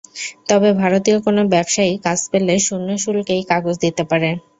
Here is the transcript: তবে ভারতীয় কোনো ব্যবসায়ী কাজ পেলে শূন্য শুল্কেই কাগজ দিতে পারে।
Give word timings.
তবে 0.49 0.69
ভারতীয় 0.81 1.17
কোনো 1.25 1.41
ব্যবসায়ী 1.53 1.93
কাজ 2.05 2.19
পেলে 2.31 2.55
শূন্য 2.67 2.87
শুল্কেই 3.03 3.43
কাগজ 3.51 3.75
দিতে 3.83 4.03
পারে। 4.11 4.29